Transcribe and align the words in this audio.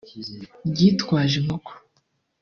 ryitwaje 0.69 1.35
inkoko 1.41 1.71